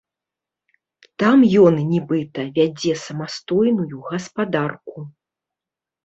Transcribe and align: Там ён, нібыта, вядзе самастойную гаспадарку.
Там 1.23 1.41
ён, 1.63 1.75
нібыта, 1.91 2.45
вядзе 2.57 2.93
самастойную 3.01 3.99
гаспадарку. 4.09 5.05